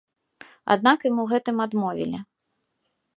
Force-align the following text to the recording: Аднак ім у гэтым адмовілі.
Аднак 0.75 1.05
ім 1.09 1.19
у 1.23 1.25
гэтым 1.33 1.61
адмовілі. 1.65 2.19